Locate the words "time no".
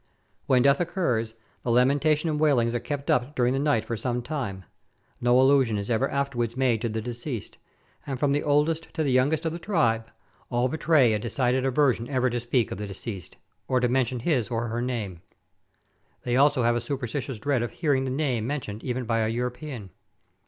4.23-5.39